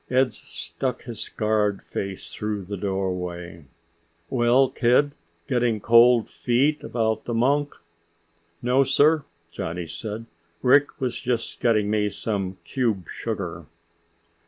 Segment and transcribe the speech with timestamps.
[0.09, 3.65] Ed stuck his scarred face through the doorway.
[4.31, 5.11] "Well, kid,
[5.47, 7.75] getting cold feet about the monk?"
[8.63, 10.25] "No, sir!" Johnny said.
[10.63, 13.67] "Rick was just getting me some cube sugar."